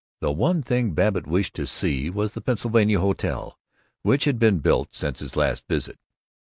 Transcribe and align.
The 0.19 0.31
one 0.31 0.63
thing 0.63 0.93
Babbitt 0.95 1.27
wished 1.27 1.53
to 1.57 1.67
see 1.67 2.09
was 2.09 2.33
the 2.33 2.41
Pennsylvania 2.41 2.99
Hotel, 2.99 3.59
which 4.01 4.25
had 4.25 4.39
been 4.39 4.57
built 4.57 4.95
since 4.95 5.19
his 5.19 5.35
last 5.35 5.67
visit. 5.67 5.99